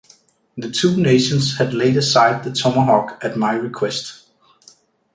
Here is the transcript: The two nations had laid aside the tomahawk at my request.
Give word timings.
The 0.57 0.71
two 0.71 0.97
nations 0.97 1.59
had 1.59 1.75
laid 1.75 1.95
aside 1.95 2.43
the 2.43 2.51
tomahawk 2.51 3.19
at 3.23 3.37
my 3.37 3.53
request. 3.53 4.25